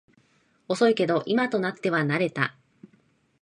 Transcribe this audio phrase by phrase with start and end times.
[0.67, 2.57] 遅いけど今となっては慣れた